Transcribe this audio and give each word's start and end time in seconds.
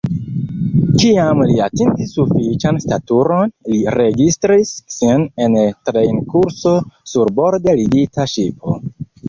Kiam 1.01 1.41
li 1.51 1.57
atingis 1.65 2.13
sufiĉan 2.19 2.79
staturon, 2.85 3.53
li 3.75 3.83
registris 3.97 4.73
sin 4.97 5.29
en 5.45 5.61
trejnkurso 5.93 6.77
sur 7.15 7.33
borde 7.43 7.81
ligita 7.85 8.31
ŝipo. 8.37 8.79